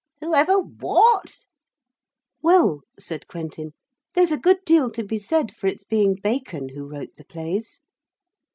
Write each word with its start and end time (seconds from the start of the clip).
'Whoever 0.19 0.57
what?' 0.59 1.45
'Well,' 2.41 2.81
said 2.97 3.27
Quentin, 3.27 3.73
'there's 4.15 4.31
a 4.31 4.37
good 4.39 4.65
deal 4.65 4.89
to 4.89 5.03
be 5.03 5.19
said 5.19 5.55
for 5.55 5.67
its 5.67 5.83
being 5.83 6.15
Bacon 6.15 6.69
who 6.69 6.87
wrote 6.89 7.15
the 7.17 7.23
plays.' 7.25 7.81